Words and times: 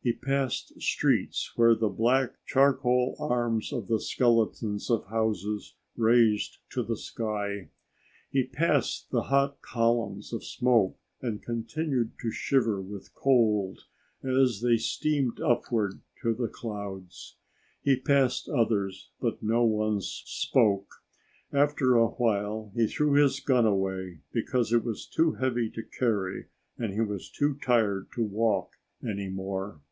He 0.00 0.12
passed 0.14 0.80
streets 0.80 1.52
where 1.56 1.74
the 1.74 1.90
black, 1.90 2.30
charcoal 2.46 3.14
arms 3.18 3.74
of 3.74 3.88
the 3.88 4.00
skeletons 4.00 4.88
of 4.88 5.04
houses 5.08 5.74
raised 5.98 6.58
to 6.70 6.82
the 6.82 6.96
sky. 6.96 7.68
He 8.30 8.44
passed 8.46 9.10
the 9.10 9.24
hot 9.24 9.60
columns 9.60 10.32
of 10.32 10.44
smoke 10.44 10.96
and 11.20 11.42
continued 11.42 12.12
to 12.22 12.30
shiver 12.30 12.80
with 12.80 13.12
cold 13.12 13.80
as 14.22 14.62
they 14.62 14.78
steamed 14.78 15.40
upward 15.42 16.00
to 16.22 16.32
the 16.32 16.48
clouds. 16.48 17.36
He 17.82 18.00
passed 18.00 18.48
others 18.48 19.10
but 19.20 19.42
no 19.42 19.64
one 19.64 20.00
spoke. 20.00 21.02
After 21.52 21.96
a 21.96 22.06
while 22.06 22.72
he 22.74 22.86
threw 22.86 23.12
his 23.12 23.40
gun 23.40 23.66
away 23.66 24.20
because 24.32 24.72
it 24.72 24.84
was 24.84 25.06
too 25.06 25.32
heavy 25.32 25.68
to 25.70 25.82
carry 25.82 26.46
and 26.78 26.94
he 26.94 27.00
was 27.02 27.28
too 27.28 27.58
tired 27.62 28.08
to 28.14 28.22
walk 28.22 28.72
any 29.06 29.28
more. 29.28 29.82